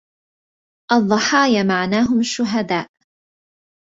الضحايا 0.91 1.63
معناهم 1.63 2.19
الشهداء 2.19 2.87